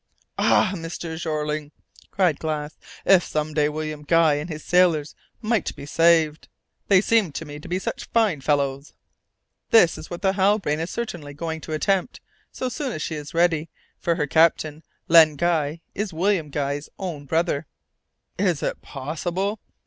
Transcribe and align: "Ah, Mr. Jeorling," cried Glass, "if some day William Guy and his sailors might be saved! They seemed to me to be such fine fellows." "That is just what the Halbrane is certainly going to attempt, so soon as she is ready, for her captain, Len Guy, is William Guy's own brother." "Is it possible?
"Ah, 0.39 0.71
Mr. 0.73 1.15
Jeorling," 1.15 1.71
cried 2.09 2.39
Glass, 2.39 2.75
"if 3.05 3.23
some 3.23 3.53
day 3.53 3.69
William 3.69 4.01
Guy 4.01 4.33
and 4.33 4.49
his 4.49 4.63
sailors 4.63 5.13
might 5.43 5.75
be 5.75 5.85
saved! 5.85 6.47
They 6.87 7.01
seemed 7.01 7.35
to 7.35 7.45
me 7.45 7.59
to 7.59 7.67
be 7.67 7.77
such 7.77 8.05
fine 8.09 8.41
fellows." 8.41 8.93
"That 9.69 9.83
is 9.83 9.93
just 9.97 10.09
what 10.09 10.23
the 10.23 10.33
Halbrane 10.33 10.79
is 10.79 10.89
certainly 10.89 11.35
going 11.35 11.61
to 11.61 11.73
attempt, 11.73 12.19
so 12.51 12.67
soon 12.67 12.93
as 12.93 13.03
she 13.03 13.13
is 13.13 13.35
ready, 13.35 13.69
for 13.99 14.15
her 14.15 14.25
captain, 14.25 14.81
Len 15.07 15.35
Guy, 15.35 15.81
is 15.93 16.11
William 16.11 16.49
Guy's 16.49 16.89
own 16.97 17.25
brother." 17.27 17.67
"Is 18.39 18.63
it 18.63 18.81
possible? 18.81 19.59